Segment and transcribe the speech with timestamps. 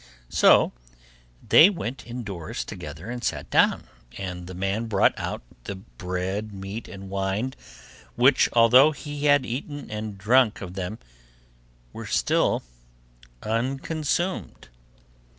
[0.29, 0.71] So
[1.47, 3.83] they went indoors together and sat down,
[4.17, 7.53] and the man brought out the bread, meat, and wine,
[8.15, 10.97] which although he had eaten and drunk of them,
[11.93, 12.63] were still
[13.43, 14.69] unconsumed.